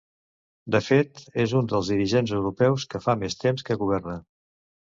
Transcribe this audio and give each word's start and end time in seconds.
De 0.75 0.79
fet, 0.85 1.21
és 1.43 1.53
un 1.59 1.69
dels 1.73 1.91
dirigents 1.95 2.35
europeus 2.39 2.89
que 2.95 3.03
fa 3.07 3.19
més 3.25 3.41
temps 3.47 3.69
que 3.69 3.81
governa. 3.83 4.21